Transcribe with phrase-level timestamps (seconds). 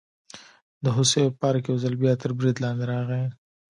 [0.83, 3.23] د هوسیو پارک یو ځل بیا تر برید لاندې راغی.